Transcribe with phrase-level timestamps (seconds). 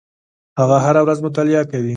[0.59, 1.89] هغه هره ورځ مطالعه کوي.